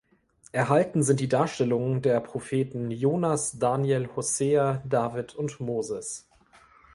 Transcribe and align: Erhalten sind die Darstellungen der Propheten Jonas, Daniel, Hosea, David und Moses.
Erhalten 0.51 1.03
sind 1.03 1.19
die 1.19 1.27
Darstellungen 1.29 2.01
der 2.01 2.21
Propheten 2.21 2.89
Jonas, 2.89 3.59
Daniel, 3.59 4.09
Hosea, 4.15 4.81
David 4.83 5.35
und 5.35 5.59
Moses. 5.59 6.27